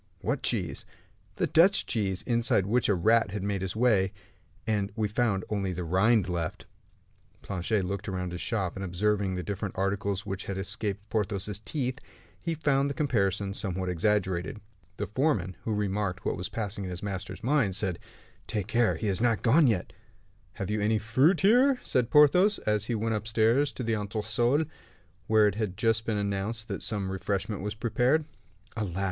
[0.21, 0.83] "What cheese?"
[1.35, 4.13] "The Dutch cheese, inside which a rat had made his way,
[4.65, 6.65] and we found only the rind left."
[7.43, 11.59] Planchet looked all round his shop, and observing the different articles which had escaped Porthos's
[11.59, 11.99] teeth,
[12.43, 14.59] he found the comparison somewhat exaggerated.
[14.97, 17.99] The foreman, who remarked what was passing in his master's mind, said,
[18.47, 19.93] "Take care; he is not gone yet."
[20.53, 24.65] "Have you any fruit here?" said Porthos, as he went upstairs to the entresol,
[25.27, 28.25] where it had just been announced that some refreshment was prepared.
[28.75, 28.97] "Alas!"